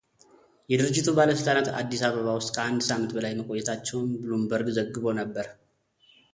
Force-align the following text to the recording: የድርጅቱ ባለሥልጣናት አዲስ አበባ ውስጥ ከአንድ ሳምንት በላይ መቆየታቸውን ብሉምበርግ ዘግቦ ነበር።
የድርጅቱ 0.71 1.05
ባለሥልጣናት 1.17 1.67
አዲስ 1.79 2.01
አበባ 2.07 2.25
ውስጥ 2.39 2.49
ከአንድ 2.55 2.83
ሳምንት 2.89 3.13
በላይ 3.17 3.35
መቆየታቸውን 3.41 4.09
ብሉምበርግ 4.23 4.69
ዘግቦ 4.79 5.05
ነበር። 5.21 5.49